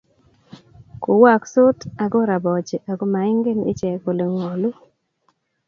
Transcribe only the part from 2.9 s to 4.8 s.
ago maingen iche kole ngalu